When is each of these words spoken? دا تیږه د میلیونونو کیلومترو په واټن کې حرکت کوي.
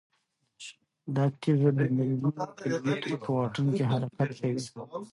دا 1.15 1.25
تیږه 1.41 1.71
د 1.77 1.81
میلیونونو 1.95 2.43
کیلومترو 2.59 3.17
په 3.23 3.29
واټن 3.35 3.67
کې 3.77 3.83
حرکت 3.91 4.29
کوي. 4.39 4.61